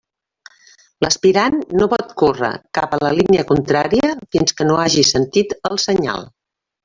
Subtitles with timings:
[1.05, 5.81] L'aspirant no pot córrer cap a la línia contrària fins que no hagi sentit el
[5.85, 6.27] senyal.